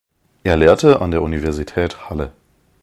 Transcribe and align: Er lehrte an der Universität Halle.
Er 0.43 0.57
lehrte 0.57 0.99
an 0.99 1.11
der 1.11 1.21
Universität 1.21 2.09
Halle. 2.09 2.33